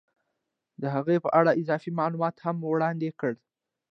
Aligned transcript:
د 0.81 0.83
هغې 0.95 1.17
په 1.25 1.29
اړه 1.39 1.51
اضافي 1.61 1.91
معلومات 1.99 2.35
هم 2.45 2.57
وړاندې 2.61 3.09
کړي 3.19 3.39